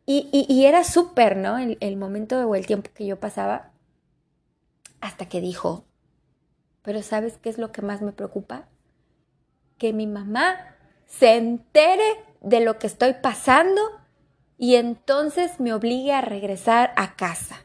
y, 0.06 0.64
era 0.64 0.82
súper, 0.82 1.36
¿no? 1.36 1.58
El, 1.58 1.78
el 1.80 1.96
momento 1.96 2.40
o 2.40 2.54
el 2.56 2.66
tiempo 2.66 2.90
que 2.92 3.06
yo 3.06 3.20
pasaba 3.20 3.70
hasta 5.00 5.28
que 5.28 5.40
dijo, 5.40 5.84
pero 6.82 7.02
¿sabes 7.02 7.38
qué 7.38 7.48
es 7.48 7.58
lo 7.58 7.70
que 7.70 7.82
más 7.82 8.02
me 8.02 8.10
preocupa? 8.10 8.68
Que 9.80 9.94
mi 9.94 10.06
mamá 10.06 10.76
se 11.06 11.36
entere 11.36 12.04
de 12.42 12.60
lo 12.60 12.78
que 12.78 12.86
estoy 12.86 13.14
pasando 13.14 13.80
y 14.58 14.76
entonces 14.76 15.58
me 15.58 15.72
obligue 15.72 16.12
a 16.12 16.20
regresar 16.20 16.92
a 16.96 17.16
casa. 17.16 17.64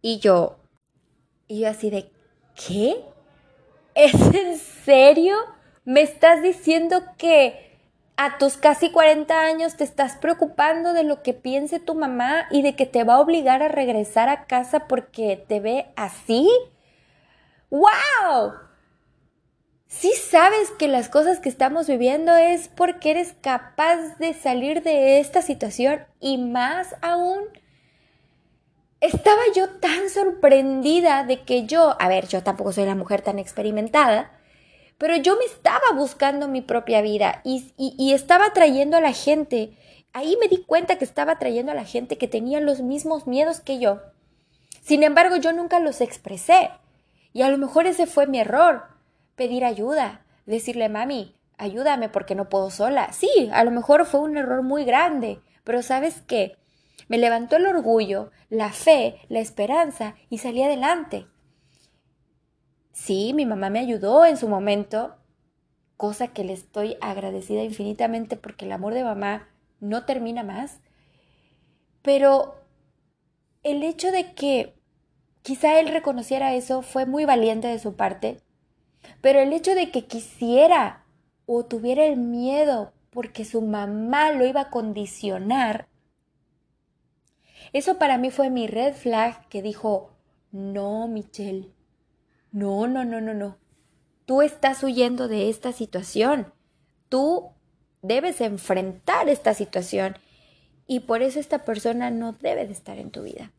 Y 0.00 0.18
yo, 0.18 0.60
y 1.46 1.60
yo 1.60 1.68
así 1.68 1.90
de, 1.90 2.10
¿qué? 2.54 3.04
¿Es 3.94 4.14
en 4.14 4.56
serio? 4.56 5.36
¿Me 5.84 6.00
estás 6.00 6.42
diciendo 6.42 7.02
que 7.18 7.78
a 8.16 8.38
tus 8.38 8.56
casi 8.56 8.90
40 8.90 9.38
años 9.38 9.76
te 9.76 9.84
estás 9.84 10.16
preocupando 10.16 10.94
de 10.94 11.04
lo 11.04 11.22
que 11.22 11.34
piense 11.34 11.80
tu 11.80 11.94
mamá 11.94 12.46
y 12.50 12.62
de 12.62 12.74
que 12.74 12.86
te 12.86 13.04
va 13.04 13.16
a 13.16 13.20
obligar 13.20 13.62
a 13.62 13.68
regresar 13.68 14.30
a 14.30 14.46
casa 14.46 14.88
porque 14.88 15.44
te 15.46 15.60
ve 15.60 15.92
así? 15.96 16.48
¡Wow! 17.68 18.54
Si 19.92 20.10
sabes 20.14 20.70
que 20.78 20.88
las 20.88 21.10
cosas 21.10 21.38
que 21.38 21.50
estamos 21.50 21.86
viviendo 21.86 22.34
es 22.34 22.68
porque 22.68 23.10
eres 23.10 23.34
capaz 23.40 24.16
de 24.18 24.32
salir 24.32 24.82
de 24.82 25.20
esta 25.20 25.42
situación 25.42 26.00
y 26.18 26.38
más 26.38 26.96
aún 27.02 27.40
estaba 29.00 29.42
yo 29.54 29.68
tan 29.68 30.08
sorprendida 30.08 31.24
de 31.24 31.42
que 31.42 31.66
yo, 31.66 31.94
a 32.00 32.08
ver, 32.08 32.26
yo 32.26 32.42
tampoco 32.42 32.72
soy 32.72 32.86
la 32.86 32.94
mujer 32.94 33.20
tan 33.20 33.38
experimentada, 33.38 34.32
pero 34.96 35.14
yo 35.16 35.36
me 35.36 35.44
estaba 35.44 35.92
buscando 35.94 36.48
mi 36.48 36.62
propia 36.62 37.02
vida 37.02 37.42
y, 37.44 38.12
estaba 38.12 38.52
trayendo 38.54 38.96
a 38.96 39.02
la 39.02 39.12
gente. 39.12 39.76
Ahí 40.14 40.36
me 40.40 40.48
di 40.48 40.64
cuenta 40.64 40.96
que 40.96 41.04
estaba 41.04 41.38
trayendo 41.38 41.70
a 41.70 41.76
la 41.76 41.84
gente 41.84 42.16
que 42.16 42.28
tenía 42.28 42.60
los 42.60 42.80
mismos 42.80 43.26
miedos 43.26 43.60
que 43.60 43.78
yo. 43.78 44.00
Sin 44.80 45.02
embargo, 45.02 45.36
yo 45.36 45.52
nunca 45.52 45.80
los 45.80 46.00
expresé. 46.00 46.70
Y 47.34 47.42
a 47.42 47.50
lo 47.50 47.58
mejor 47.58 47.86
ese 47.86 48.06
fue 48.06 48.26
mi 48.26 48.40
error. 48.40 48.91
Pedir 49.42 49.64
ayuda. 49.64 50.24
Decirle, 50.46 50.88
mami, 50.88 51.34
ayúdame 51.58 52.08
porque 52.08 52.36
no 52.36 52.48
puedo 52.48 52.70
sola. 52.70 53.12
Sí, 53.12 53.50
a 53.52 53.64
lo 53.64 53.72
mejor 53.72 54.06
fue 54.06 54.20
un 54.20 54.36
error 54.36 54.62
muy 54.62 54.84
grande. 54.84 55.40
Pero 55.64 55.82
sabes 55.82 56.20
qué? 56.20 56.58
Me 57.08 57.18
levantó 57.18 57.56
el 57.56 57.66
orgullo, 57.66 58.30
la 58.50 58.70
fe, 58.70 59.16
la 59.28 59.40
esperanza 59.40 60.14
y 60.30 60.38
salí 60.38 60.62
adelante. 60.62 61.26
Sí, 62.92 63.32
mi 63.34 63.44
mamá 63.44 63.68
me 63.68 63.80
ayudó 63.80 64.24
en 64.24 64.36
su 64.36 64.46
momento, 64.46 65.16
cosa 65.96 66.28
que 66.28 66.44
le 66.44 66.52
estoy 66.52 66.96
agradecida 67.00 67.64
infinitamente 67.64 68.36
porque 68.36 68.66
el 68.66 68.70
amor 68.70 68.94
de 68.94 69.02
mamá 69.02 69.48
no 69.80 70.04
termina 70.04 70.44
más. 70.44 70.78
Pero 72.00 72.62
el 73.64 73.82
hecho 73.82 74.12
de 74.12 74.34
que 74.34 74.76
quizá 75.42 75.80
él 75.80 75.88
reconociera 75.88 76.54
eso 76.54 76.82
fue 76.82 77.06
muy 77.06 77.24
valiente 77.24 77.66
de 77.66 77.80
su 77.80 77.96
parte, 77.96 78.40
pero 79.20 79.40
el 79.40 79.52
hecho 79.52 79.74
de 79.74 79.90
que 79.90 80.06
quisiera 80.06 81.04
o 81.46 81.64
tuviera 81.64 82.04
el 82.04 82.16
miedo 82.16 82.92
porque 83.10 83.44
su 83.44 83.62
mamá 83.62 84.32
lo 84.32 84.46
iba 84.46 84.62
a 84.62 84.70
condicionar, 84.70 85.88
eso 87.72 87.98
para 87.98 88.18
mí 88.18 88.30
fue 88.30 88.50
mi 88.50 88.66
red 88.66 88.94
flag 88.94 89.48
que 89.48 89.62
dijo, 89.62 90.10
no, 90.50 91.08
Michelle, 91.08 91.72
no, 92.50 92.86
no, 92.86 93.04
no, 93.04 93.20
no, 93.20 93.34
no. 93.34 93.56
Tú 94.26 94.42
estás 94.42 94.82
huyendo 94.82 95.28
de 95.28 95.48
esta 95.48 95.72
situación. 95.72 96.52
Tú 97.08 97.50
debes 98.02 98.40
enfrentar 98.40 99.28
esta 99.28 99.54
situación 99.54 100.16
y 100.86 101.00
por 101.00 101.22
eso 101.22 101.40
esta 101.40 101.64
persona 101.64 102.10
no 102.10 102.32
debe 102.32 102.66
de 102.66 102.72
estar 102.72 102.98
en 102.98 103.10
tu 103.10 103.22
vida. 103.22 103.52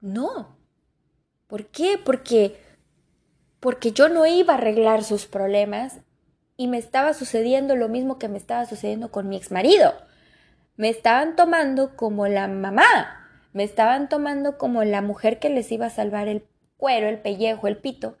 No. 0.00 0.56
¿Por 1.48 1.66
qué? 1.66 1.98
Porque 2.02 2.60
porque 3.66 3.90
yo 3.90 4.08
no 4.08 4.26
iba 4.26 4.54
a 4.54 4.58
arreglar 4.58 5.02
sus 5.02 5.26
problemas 5.26 5.98
y 6.56 6.68
me 6.68 6.78
estaba 6.78 7.14
sucediendo 7.14 7.74
lo 7.74 7.88
mismo 7.88 8.16
que 8.16 8.28
me 8.28 8.38
estaba 8.38 8.64
sucediendo 8.64 9.10
con 9.10 9.28
mi 9.28 9.36
exmarido. 9.36 9.92
Me 10.76 10.88
estaban 10.88 11.34
tomando 11.34 11.96
como 11.96 12.28
la 12.28 12.46
mamá, 12.46 13.28
me 13.52 13.64
estaban 13.64 14.08
tomando 14.08 14.56
como 14.56 14.84
la 14.84 15.02
mujer 15.02 15.40
que 15.40 15.50
les 15.50 15.72
iba 15.72 15.86
a 15.86 15.90
salvar 15.90 16.28
el 16.28 16.46
cuero, 16.76 17.08
el 17.08 17.18
pellejo, 17.18 17.66
el 17.66 17.76
pito, 17.76 18.16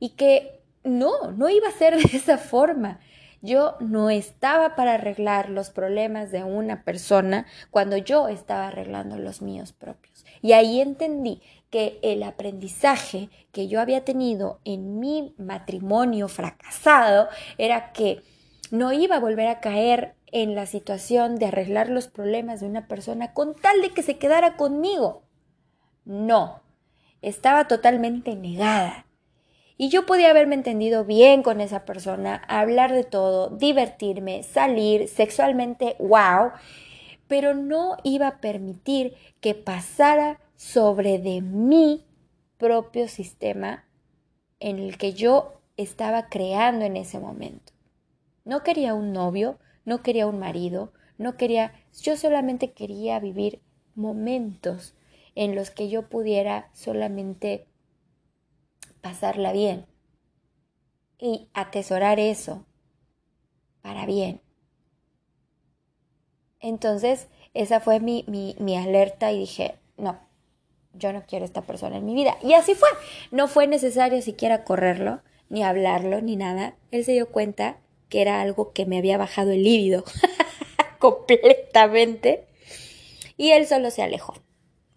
y 0.00 0.16
que 0.16 0.60
no, 0.82 1.30
no 1.36 1.48
iba 1.48 1.68
a 1.68 1.78
ser 1.78 1.96
de 2.10 2.16
esa 2.16 2.36
forma. 2.36 2.98
Yo 3.42 3.76
no 3.78 4.10
estaba 4.10 4.74
para 4.74 4.94
arreglar 4.94 5.50
los 5.50 5.70
problemas 5.70 6.32
de 6.32 6.42
una 6.42 6.82
persona 6.82 7.46
cuando 7.70 7.96
yo 7.96 8.26
estaba 8.26 8.66
arreglando 8.66 9.16
los 9.18 9.40
míos 9.40 9.72
propios. 9.72 10.26
Y 10.42 10.52
ahí 10.52 10.80
entendí 10.80 11.42
que 11.70 11.98
el 12.02 12.22
aprendizaje 12.22 13.30
que 13.52 13.68
yo 13.68 13.80
había 13.80 14.04
tenido 14.04 14.60
en 14.64 14.98
mi 14.98 15.34
matrimonio 15.38 16.28
fracasado 16.28 17.28
era 17.58 17.92
que 17.92 18.22
no 18.70 18.92
iba 18.92 19.16
a 19.16 19.20
volver 19.20 19.48
a 19.48 19.60
caer 19.60 20.14
en 20.32 20.54
la 20.54 20.66
situación 20.66 21.36
de 21.36 21.46
arreglar 21.46 21.88
los 21.88 22.08
problemas 22.08 22.60
de 22.60 22.66
una 22.66 22.86
persona 22.86 23.32
con 23.32 23.54
tal 23.54 23.80
de 23.82 23.90
que 23.90 24.02
se 24.02 24.18
quedara 24.18 24.56
conmigo. 24.56 25.22
No, 26.04 26.60
estaba 27.22 27.66
totalmente 27.66 28.34
negada. 28.36 29.06
Y 29.76 29.88
yo 29.88 30.04
podía 30.04 30.30
haberme 30.30 30.56
entendido 30.56 31.04
bien 31.04 31.42
con 31.42 31.60
esa 31.60 31.84
persona, 31.84 32.42
hablar 32.48 32.92
de 32.92 33.04
todo, 33.04 33.48
divertirme, 33.48 34.42
salir 34.42 35.08
sexualmente, 35.08 35.96
wow. 35.98 36.50
pero 37.28 37.54
no 37.54 37.96
iba 38.04 38.26
a 38.28 38.40
permitir 38.40 39.14
que 39.40 39.54
pasara 39.54 40.38
sobre 40.60 41.18
de 41.18 41.40
mi 41.40 42.04
propio 42.58 43.08
sistema 43.08 43.88
en 44.58 44.78
el 44.78 44.98
que 44.98 45.14
yo 45.14 45.62
estaba 45.78 46.28
creando 46.28 46.84
en 46.84 46.98
ese 46.98 47.18
momento. 47.18 47.72
No 48.44 48.62
quería 48.62 48.92
un 48.92 49.14
novio, 49.14 49.58
no 49.86 50.02
quería 50.02 50.26
un 50.26 50.38
marido, 50.38 50.92
no 51.16 51.38
quería, 51.38 51.72
yo 52.02 52.14
solamente 52.14 52.72
quería 52.72 53.18
vivir 53.20 53.62
momentos 53.94 54.94
en 55.34 55.54
los 55.54 55.70
que 55.70 55.88
yo 55.88 56.10
pudiera 56.10 56.68
solamente 56.74 57.66
pasarla 59.00 59.52
bien 59.52 59.86
y 61.18 61.48
atesorar 61.54 62.20
eso 62.20 62.66
para 63.80 64.04
bien. 64.04 64.42
Entonces, 66.60 67.28
esa 67.54 67.80
fue 67.80 67.98
mi, 67.98 68.26
mi, 68.28 68.76
alerta 68.76 69.32
y 69.32 69.38
dije, 69.38 69.78
no, 69.96 70.28
yo 70.94 71.12
no 71.12 71.22
quiero 71.26 71.44
esta 71.44 71.62
persona 71.62 71.96
en 71.96 72.04
mi 72.04 72.14
vida. 72.14 72.36
Y 72.42 72.54
así 72.54 72.74
fue. 72.74 72.88
No 73.30 73.48
fue 73.48 73.66
necesario 73.66 74.20
siquiera 74.22 74.64
correrlo, 74.64 75.22
ni 75.48 75.62
hablarlo, 75.62 76.20
ni 76.20 76.36
nada. 76.36 76.74
Él 76.90 77.04
se 77.04 77.12
dio 77.12 77.30
cuenta 77.30 77.78
que 78.08 78.22
era 78.22 78.40
algo 78.40 78.72
que 78.72 78.86
me 78.86 78.98
había 78.98 79.18
bajado 79.18 79.52
el 79.52 79.62
líbido 79.62 80.04
completamente. 80.98 82.46
Y 83.36 83.52
él 83.52 83.66
solo 83.66 83.90
se 83.90 84.02
alejó. 84.02 84.34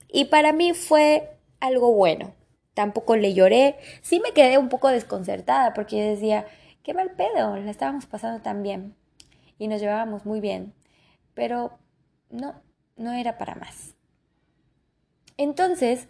Y 0.09 0.25
para 0.25 0.51
mí 0.53 0.73
fue 0.73 1.31
algo 1.59 1.93
bueno. 1.93 2.33
Tampoco 2.73 3.15
le 3.15 3.33
lloré. 3.33 3.77
Sí 4.01 4.19
me 4.19 4.31
quedé 4.31 4.57
un 4.57 4.69
poco 4.69 4.89
desconcertada 4.89 5.73
porque 5.73 5.97
yo 5.97 6.03
decía, 6.03 6.45
qué 6.81 6.93
mal 6.93 7.11
pedo, 7.11 7.55
la 7.57 7.71
estábamos 7.71 8.05
pasando 8.05 8.41
tan 8.41 8.63
bien. 8.63 8.95
Y 9.57 9.67
nos 9.67 9.79
llevábamos 9.79 10.25
muy 10.25 10.39
bien. 10.39 10.73
Pero 11.33 11.77
no, 12.29 12.61
no 12.97 13.13
era 13.13 13.37
para 13.37 13.55
más. 13.55 13.95
Entonces, 15.43 16.07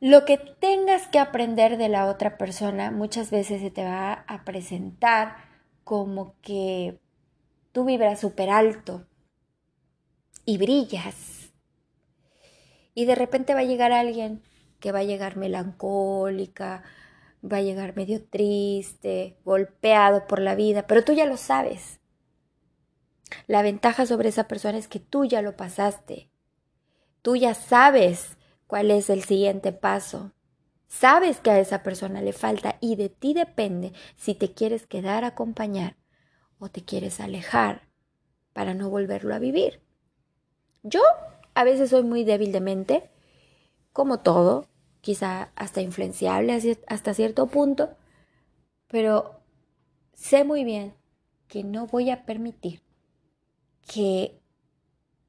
lo 0.00 0.24
que 0.24 0.38
tengas 0.38 1.08
que 1.08 1.18
aprender 1.18 1.76
de 1.76 1.90
la 1.90 2.06
otra 2.06 2.38
persona 2.38 2.90
muchas 2.90 3.30
veces 3.30 3.60
se 3.60 3.70
te 3.70 3.84
va 3.84 4.24
a 4.26 4.44
presentar 4.44 5.36
como 5.84 6.40
que 6.40 6.98
tú 7.72 7.84
vibras 7.84 8.20
súper 8.20 8.48
alto 8.48 9.06
y 10.46 10.56
brillas. 10.56 11.52
Y 12.94 13.04
de 13.04 13.14
repente 13.14 13.52
va 13.52 13.60
a 13.60 13.64
llegar 13.64 13.92
alguien 13.92 14.42
que 14.80 14.92
va 14.92 15.00
a 15.00 15.04
llegar 15.04 15.36
melancólica, 15.36 16.82
va 17.44 17.58
a 17.58 17.62
llegar 17.62 17.94
medio 17.94 18.24
triste, 18.24 19.36
golpeado 19.44 20.26
por 20.26 20.40
la 20.40 20.54
vida, 20.54 20.86
pero 20.86 21.04
tú 21.04 21.12
ya 21.12 21.26
lo 21.26 21.36
sabes. 21.36 22.00
La 23.46 23.60
ventaja 23.60 24.06
sobre 24.06 24.30
esa 24.30 24.48
persona 24.48 24.78
es 24.78 24.88
que 24.88 25.00
tú 25.00 25.26
ya 25.26 25.42
lo 25.42 25.56
pasaste. 25.56 26.30
Tú 27.24 27.36
ya 27.36 27.54
sabes 27.54 28.36
cuál 28.66 28.90
es 28.90 29.08
el 29.08 29.24
siguiente 29.24 29.72
paso. 29.72 30.34
Sabes 30.88 31.40
que 31.40 31.50
a 31.50 31.58
esa 31.58 31.82
persona 31.82 32.20
le 32.20 32.34
falta 32.34 32.76
y 32.82 32.96
de 32.96 33.08
ti 33.08 33.32
depende 33.32 33.94
si 34.14 34.34
te 34.34 34.52
quieres 34.52 34.86
quedar 34.86 35.24
a 35.24 35.28
acompañar 35.28 35.96
o 36.58 36.68
te 36.68 36.84
quieres 36.84 37.20
alejar 37.20 37.88
para 38.52 38.74
no 38.74 38.90
volverlo 38.90 39.34
a 39.34 39.38
vivir. 39.38 39.80
Yo 40.82 41.00
a 41.54 41.64
veces 41.64 41.88
soy 41.88 42.02
muy 42.02 42.24
débil 42.24 42.52
de 42.52 42.60
mente, 42.60 43.10
como 43.94 44.20
todo, 44.20 44.68
quizá 45.00 45.50
hasta 45.56 45.80
influenciable 45.80 46.52
hasta 46.88 47.14
cierto 47.14 47.46
punto, 47.46 47.96
pero 48.86 49.40
sé 50.12 50.44
muy 50.44 50.62
bien 50.62 50.92
que 51.48 51.64
no 51.64 51.86
voy 51.86 52.10
a 52.10 52.26
permitir 52.26 52.82
que 53.80 54.42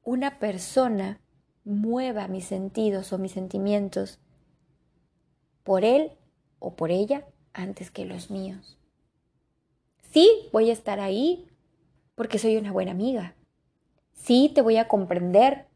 una 0.02 0.38
persona 0.38 1.22
mueva 1.66 2.28
mis 2.28 2.44
sentidos 2.44 3.12
o 3.12 3.18
mis 3.18 3.32
sentimientos 3.32 4.20
por 5.64 5.84
él 5.84 6.12
o 6.60 6.76
por 6.76 6.92
ella 6.92 7.26
antes 7.52 7.90
que 7.90 8.04
los 8.04 8.30
míos. 8.30 8.78
Sí, 10.12 10.48
voy 10.52 10.70
a 10.70 10.72
estar 10.72 11.00
ahí 11.00 11.48
porque 12.14 12.38
soy 12.38 12.56
una 12.56 12.70
buena 12.70 12.92
amiga. 12.92 13.34
Sí, 14.12 14.50
te 14.54 14.62
voy 14.62 14.76
a 14.76 14.86
comprender 14.86 15.66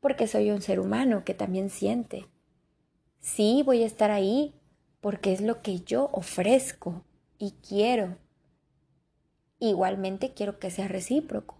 porque 0.00 0.28
soy 0.28 0.52
un 0.52 0.62
ser 0.62 0.78
humano 0.78 1.24
que 1.24 1.34
también 1.34 1.70
siente. 1.70 2.26
Sí, 3.18 3.64
voy 3.66 3.82
a 3.82 3.86
estar 3.86 4.12
ahí 4.12 4.54
porque 5.00 5.32
es 5.32 5.40
lo 5.40 5.60
que 5.60 5.80
yo 5.80 6.08
ofrezco 6.12 7.04
y 7.36 7.56
quiero. 7.68 8.16
Igualmente 9.58 10.34
quiero 10.34 10.60
que 10.60 10.70
sea 10.70 10.86
recíproco 10.86 11.56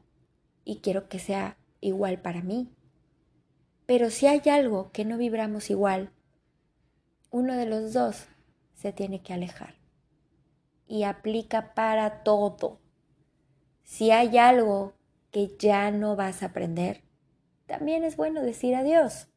y 0.64 0.76
quiero 0.76 1.08
que 1.08 1.18
sea 1.18 1.58
igual 1.80 2.22
para 2.22 2.42
mí. 2.42 2.75
Pero 3.86 4.10
si 4.10 4.26
hay 4.26 4.42
algo 4.50 4.90
que 4.92 5.04
no 5.04 5.16
vibramos 5.16 5.70
igual, 5.70 6.10
uno 7.30 7.54
de 7.54 7.66
los 7.66 7.92
dos 7.92 8.26
se 8.74 8.92
tiene 8.92 9.22
que 9.22 9.32
alejar. 9.32 9.74
Y 10.88 11.04
aplica 11.04 11.74
para 11.74 12.22
todo. 12.22 12.78
Si 13.82 14.10
hay 14.10 14.38
algo 14.38 14.94
que 15.30 15.56
ya 15.58 15.90
no 15.90 16.16
vas 16.16 16.42
a 16.42 16.46
aprender, 16.46 17.02
también 17.66 18.04
es 18.04 18.16
bueno 18.16 18.42
decir 18.42 18.74
adiós. 18.74 19.28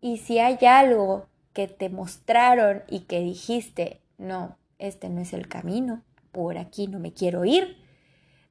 Y 0.00 0.18
si 0.18 0.38
hay 0.38 0.58
algo 0.66 1.28
que 1.52 1.66
te 1.66 1.88
mostraron 1.88 2.84
y 2.88 3.00
que 3.00 3.20
dijiste, 3.20 4.00
no, 4.16 4.56
este 4.78 5.08
no 5.08 5.20
es 5.20 5.32
el 5.32 5.48
camino, 5.48 6.04
por 6.30 6.58
aquí 6.58 6.86
no 6.86 7.00
me 7.00 7.12
quiero 7.12 7.44
ir, 7.44 7.76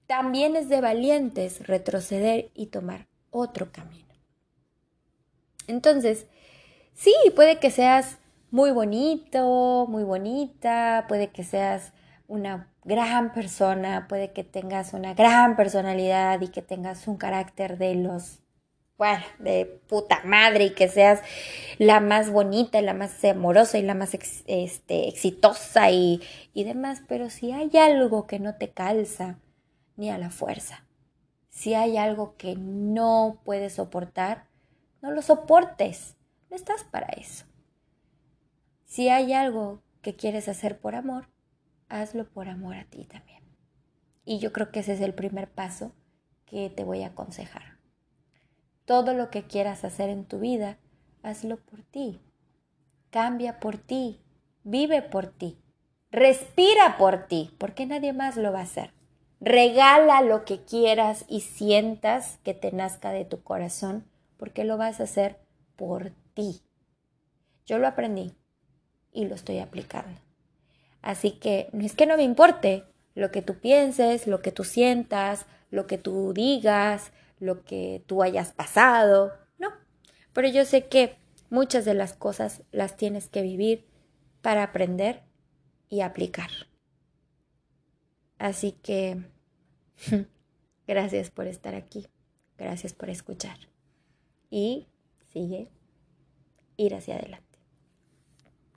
también 0.08 0.56
es 0.56 0.68
de 0.68 0.82
valientes 0.82 1.68
retroceder 1.68 2.52
y 2.54 2.68
tomar 2.68 3.08
otro 3.30 3.72
camino. 3.72 4.07
Entonces, 5.68 6.26
sí, 6.94 7.14
puede 7.36 7.60
que 7.60 7.72
seas 7.72 8.18
muy 8.52 8.72
bonito, 8.72 9.86
muy 9.90 10.04
bonita, 10.04 11.06
puede 11.08 11.30
que 11.30 11.44
seas 11.44 11.94
una 12.28 12.72
gran 12.84 13.34
persona, 13.34 14.08
puede 14.08 14.32
que 14.32 14.44
tengas 14.44 14.94
una 14.94 15.14
gran 15.14 15.56
personalidad 15.56 16.40
y 16.42 16.48
que 16.48 16.62
tengas 16.62 17.08
un 17.08 17.18
carácter 17.18 17.78
de 17.78 17.96
los, 17.96 18.40
bueno, 18.98 19.24
de 19.40 19.66
puta 19.66 20.22
madre 20.24 20.66
y 20.66 20.70
que 20.74 20.88
seas 20.88 21.22
la 21.78 22.00
más 22.00 22.32
bonita 22.32 22.82
la 22.82 22.94
más 22.94 23.24
amorosa 23.26 23.78
y 23.78 23.82
la 23.82 23.94
más 23.94 24.14
este, 24.48 25.10
exitosa 25.10 25.92
y, 25.92 26.22
y 26.54 26.64
demás, 26.64 27.02
pero 27.08 27.30
si 27.30 27.52
hay 27.52 27.70
algo 27.78 28.26
que 28.28 28.40
no 28.40 28.56
te 28.56 28.70
calza, 28.70 29.40
ni 29.98 30.10
a 30.10 30.18
la 30.18 30.30
fuerza, 30.30 30.86
si 31.50 31.74
hay 31.74 31.98
algo 31.98 32.36
que 32.38 32.56
no 32.56 33.42
puedes 33.44 33.74
soportar, 33.74 34.46
no 35.02 35.12
lo 35.12 35.22
soportes. 35.22 36.16
No 36.50 36.56
estás 36.56 36.84
para 36.84 37.08
eso. 37.08 37.46
Si 38.86 39.10
hay 39.10 39.34
algo 39.34 39.82
que 40.02 40.16
quieres 40.16 40.48
hacer 40.48 40.80
por 40.80 40.96
amor, 40.96 41.28
hazlo 41.90 42.30
por 42.30 42.48
amor 42.48 42.76
a 42.76 42.86
ti 42.86 43.06
también. 43.06 43.44
Y 44.24 44.40
yo 44.40 44.52
creo 44.54 44.72
que 44.72 44.80
ese 44.80 44.94
es 44.94 45.02
el 45.02 45.14
primer 45.14 45.50
paso 45.50 45.94
que 46.46 46.70
te 46.70 46.84
voy 46.84 47.04
a 47.04 47.08
aconsejar. 47.08 47.78
Todo 48.86 49.14
lo 49.14 49.30
que 49.30 49.44
quieras 49.44 49.84
hacer 49.84 50.10
en 50.10 50.26
tu 50.26 50.40
vida, 50.40 50.78
hazlo 51.22 51.58
por 51.58 51.84
ti. 51.84 52.22
Cambia 53.10 53.60
por 53.60 53.78
ti. 53.78 54.22
Vive 54.64 55.02
por 55.02 55.28
ti. 55.28 55.60
Respira 56.12 56.98
por 56.98 57.28
ti, 57.28 57.54
porque 57.58 57.86
nadie 57.86 58.14
más 58.14 58.38
lo 58.38 58.54
va 58.54 58.60
a 58.60 58.64
hacer. 58.64 58.94
Regala 59.40 60.22
lo 60.22 60.46
que 60.46 60.64
quieras 60.64 61.26
y 61.28 61.42
sientas 61.42 62.40
que 62.44 62.54
te 62.54 62.72
nazca 62.72 63.12
de 63.12 63.26
tu 63.26 63.44
corazón 63.44 64.06
porque 64.38 64.64
lo 64.64 64.78
vas 64.78 65.00
a 65.00 65.04
hacer 65.04 65.38
por 65.76 66.12
ti. 66.34 66.62
Yo 67.66 67.78
lo 67.80 67.88
aprendí 67.88 68.34
y 69.12 69.26
lo 69.26 69.36
estoy 69.36 69.60
aplicando. 69.60 70.20
Así 71.02 71.32
que 71.32 71.70
no 71.74 71.86
es 71.86 71.96
que 71.96 72.06
no 72.06 72.18
me 72.18 72.24
importe 72.24 72.86
lo 73.16 73.32
que 73.32 73.42
tú 73.42 73.56
pienses, 73.56 74.28
lo 74.28 74.42
que 74.42 74.52
tú 74.52 74.64
sientas, 74.64 75.46
lo 75.70 75.88
que 75.88 75.98
tú 75.98 76.34
digas, 76.34 77.12
lo 77.40 77.64
que 77.64 78.04
tú 78.06 78.24
hayas 78.24 78.54
pasado, 78.54 79.34
no. 79.58 79.70
Pero 80.34 80.48
yo 80.48 80.66
sé 80.66 80.88
que 80.88 81.18
muchas 81.50 81.86
de 81.86 81.94
las 81.94 82.14
cosas 82.14 82.64
las 82.72 82.96
tienes 82.96 83.28
que 83.28 83.42
vivir 83.42 83.88
para 84.42 84.64
aprender 84.64 85.24
y 85.90 86.02
aplicar. 86.02 86.50
Así 88.38 88.72
que 88.72 89.24
gracias 90.88 91.32
por 91.32 91.48
estar 91.48 91.74
aquí, 91.74 92.08
gracias 92.58 92.94
por 92.94 93.10
escuchar 93.10 93.58
y 94.50 94.88
sigue 95.26 95.70
ir 96.78 96.96
hacia 96.96 97.16
adelante. 97.18 97.47